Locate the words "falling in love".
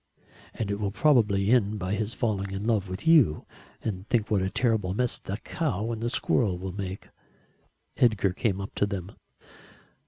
2.15-2.89